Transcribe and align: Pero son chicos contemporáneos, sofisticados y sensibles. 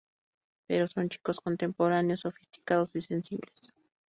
Pero 0.67 0.87
son 0.87 1.09
chicos 1.09 1.39
contemporáneos, 1.39 2.21
sofisticados 2.21 2.95
y 2.95 3.01
sensibles. 3.01 3.75